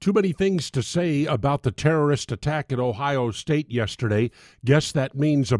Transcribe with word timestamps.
Too 0.00 0.14
many 0.14 0.32
things 0.32 0.70
to 0.70 0.82
say 0.82 1.26
about 1.26 1.62
the 1.62 1.70
terrorist 1.70 2.32
attack 2.32 2.72
at 2.72 2.80
Ohio 2.80 3.30
State 3.32 3.70
yesterday. 3.70 4.30
Guess 4.64 4.92
that 4.92 5.14
means 5.14 5.52
a. 5.52 5.58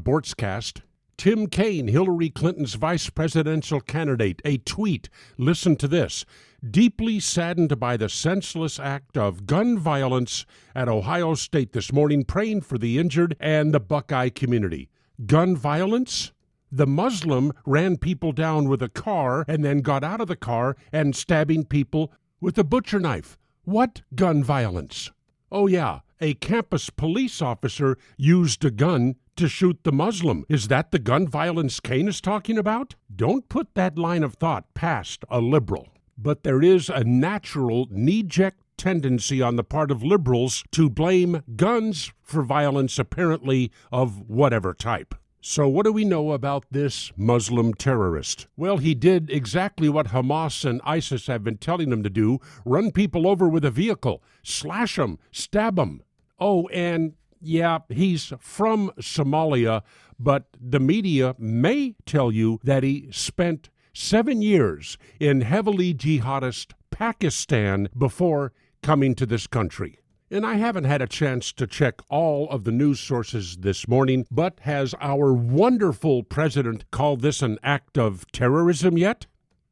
Tim 1.19 1.47
Kaine, 1.47 1.89
Hillary 1.89 2.31
Clinton's 2.31 2.73
vice 2.73 3.11
presidential 3.11 3.83
candidate, 3.83 4.41
a 4.43 4.57
tweet. 4.57 5.11
Listen 5.37 5.77
to 5.77 5.87
this. 5.87 6.25
Deeply 6.71 7.21
saddened 7.21 7.79
by 7.79 7.99
the 7.99 8.09
senseless 8.09 8.81
act 8.81 9.19
of 9.19 9.45
gun 9.45 9.79
violence 9.79 10.47
at 10.75 10.89
Ohio 10.89 11.35
State 11.35 11.75
this 11.75 11.93
morning, 11.93 12.25
praying 12.25 12.63
for 12.63 12.79
the 12.79 12.99
injured 12.99 13.37
and 13.41 13.75
the 13.75 13.81
Buckeye 13.81 14.31
community. 14.31 14.89
Gun 15.27 15.55
violence? 15.55 16.33
The 16.73 16.87
Muslim 16.87 17.53
ran 17.67 17.99
people 17.99 18.33
down 18.33 18.71
with 18.71 18.81
a 18.81 18.89
car 18.89 19.45
and 19.47 19.63
then 19.63 19.83
got 19.83 20.03
out 20.03 20.23
of 20.23 20.29
the 20.29 20.35
car 20.35 20.79
and 20.95 21.15
stabbing 21.15 21.67
people 21.67 22.11
with 22.41 22.57
a 22.57 22.65
butcher 22.65 23.01
knife. 23.01 23.37
What 23.65 24.01
gun 24.15 24.43
violence? 24.43 25.11
Oh, 25.53 25.67
yeah, 25.67 26.01
a 26.19 26.35
campus 26.35 26.89
police 26.89 27.43
officer 27.43 27.99
used 28.17 28.65
a 28.65 28.71
gun 28.71 29.17
to 29.37 29.49
shoot 29.49 29.85
the 29.85 29.93
Muslim. 29.93 30.45
Is 30.49 30.69
that 30.69 30.93
the 30.93 30.99
gun 30.99 31.29
violence 31.29 31.79
Kaine 31.79 32.09
is 32.09 32.21
talking 32.21 32.57
about? 32.57 32.95
Don't 33.15 33.49
put 33.49 33.75
that 33.75 33.99
line 33.99 34.23
of 34.23 34.35
thought 34.35 34.73
past 34.75 35.25
a 35.29 35.41
liberal. 35.41 35.89
But 36.17 36.43
there 36.43 36.63
is 36.63 36.89
a 36.89 37.05
natural 37.05 37.87
knee 37.91 38.23
jerk 38.23 38.55
tendency 38.79 39.43
on 39.43 39.57
the 39.57 39.65
part 39.65 39.91
of 39.91 40.03
liberals 40.03 40.65
to 40.73 40.89
blame 40.89 41.43
guns 41.57 42.13
for 42.23 42.43
violence, 42.43 42.99
apparently 42.99 43.71
of 43.93 44.29
whatever 44.29 44.73
type. 44.73 45.15
So, 45.43 45.67
what 45.69 45.87
do 45.87 45.93
we 45.93 46.05
know 46.05 46.33
about 46.33 46.67
this 46.71 47.13
Muslim 47.17 47.73
terrorist? 47.73 48.47
Well, 48.59 48.77
he 48.77 48.95
did 48.95 49.31
exactly 49.31 49.89
what 49.89 50.09
Hamas 50.09 50.69
and 50.69 50.83
ISIS 50.85 51.29
have 51.29 51.43
been 51.43 51.57
telling 51.57 51.91
him 51.91 52.03
to 52.03 52.11
do 52.11 52.41
run 52.67 52.93
people 52.93 53.27
over 53.27 53.49
with 53.49 53.65
a 53.65 53.71
vehicle, 53.71 54.23
slash 54.43 54.97
them, 54.97 55.19
stab 55.33 55.77
them. 55.77 56.03
Oh, 56.39 56.69
and 56.69 57.15
yeah, 57.41 57.79
he's 57.89 58.35
from 58.39 58.91
Somalia, 59.01 59.81
but 60.19 60.45
the 60.61 60.81
media 60.81 61.35
may 61.39 61.97
tell 62.05 62.31
you 62.31 62.61
that 62.63 62.83
he 62.83 63.09
spent 63.11 63.71
seven 63.95 64.43
years 64.43 64.99
in 65.19 65.41
heavily 65.41 65.95
jihadist 65.95 66.73
Pakistan 66.91 67.89
before 67.97 68.53
coming 68.83 69.15
to 69.15 69.25
this 69.25 69.47
country. 69.47 70.00
And 70.33 70.47
I 70.47 70.55
haven't 70.55 70.85
had 70.85 71.03
a 71.03 71.09
chance 71.09 71.53
to 71.55 71.67
check 71.67 72.03
all 72.09 72.49
of 72.51 72.63
the 72.63 72.71
news 72.71 73.01
sources 73.01 73.57
this 73.57 73.89
morning, 73.89 74.27
but 74.31 74.61
has 74.61 74.95
our 75.01 75.33
wonderful 75.33 76.23
president 76.23 76.89
called 76.93 77.21
this 77.21 77.43
an 77.43 77.59
act 77.65 77.99
of 77.99 78.31
terrorism 78.31 78.97
yet? 78.97 79.27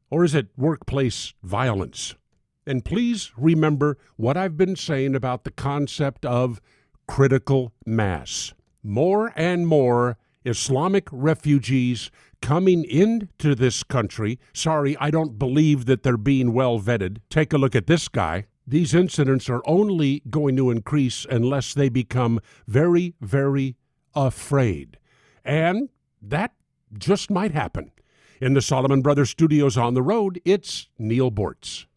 Or 0.09 0.25
is 0.25 0.35
it 0.35 0.47
workplace 0.57 1.33
violence? 1.43 2.15
And 2.67 2.83
please 2.83 3.31
remember 3.37 3.97
what 4.17 4.35
I've 4.35 4.57
been 4.57 4.75
saying 4.75 5.15
about 5.15 5.45
the 5.45 5.51
concept 5.51 6.25
of 6.25 6.59
critical 7.07 7.71
mass. 7.85 8.53
More 8.83 9.31
and 9.37 9.65
more 9.65 10.17
Islamic 10.43 11.07
refugees 11.09 12.11
coming 12.41 12.83
into 12.83 13.55
this 13.55 13.81
country. 13.83 14.39
Sorry, 14.53 14.97
I 14.99 15.09
don't 15.09 15.39
believe 15.39 15.85
that 15.85 16.03
they're 16.03 16.17
being 16.17 16.51
well 16.51 16.81
vetted. 16.81 17.19
Take 17.29 17.53
a 17.53 17.57
look 17.57 17.77
at 17.77 17.87
this 17.87 18.09
guy 18.09 18.47
these 18.69 18.93
incidents 18.93 19.49
are 19.49 19.63
only 19.65 20.21
going 20.29 20.55
to 20.55 20.69
increase 20.69 21.25
unless 21.29 21.73
they 21.73 21.89
become 21.89 22.39
very, 22.67 23.15
very 23.19 23.75
afraid. 24.15 24.99
And 25.43 25.89
that 26.21 26.53
just 26.95 27.31
might 27.31 27.51
happen. 27.51 27.91
In 28.39 28.53
the 28.53 28.61
Solomon 28.61 29.01
Brothers 29.01 29.31
studios 29.31 29.75
on 29.75 29.95
the 29.95 30.03
road, 30.03 30.39
it's 30.45 30.87
Neal 30.99 31.31
Boortz. 31.31 31.87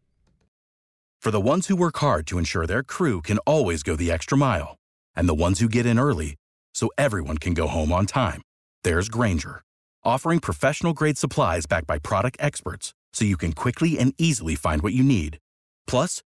For 1.21 1.31
the 1.31 1.41
ones 1.41 1.66
who 1.66 1.77
work 1.77 1.99
hard 1.99 2.27
to 2.28 2.38
ensure 2.38 2.66
their 2.66 2.82
crew 2.82 3.21
can 3.21 3.38
always 3.41 3.82
go 3.82 3.94
the 3.94 4.11
extra 4.11 4.38
mile, 4.38 4.77
and 5.15 5.28
the 5.28 5.34
ones 5.34 5.61
who 5.61 5.69
get 5.69 5.87
in 5.87 5.99
early 5.99 6.37
so 6.75 6.88
everyone 6.97 7.37
can 7.37 7.53
go 7.53 7.66
home 7.69 7.93
on 7.93 8.06
time, 8.06 8.41
there's 8.82 9.11
Grainger, 9.11 9.62
offering 10.05 10.41
professional 10.41 10.94
grade 10.94 11.19
supplies 11.19 11.66
backed 11.66 11.87
by 11.87 11.99
product 11.99 12.38
experts 12.41 12.94
so 13.12 13.27
you 13.27 13.37
can 13.37 13.53
quickly 13.53 13.99
and 13.99 14.15
easily 14.16 14.55
find 14.55 14.82
what 14.82 14.94
you 14.94 15.05
need. 15.05 15.38
Plus, 15.87 16.22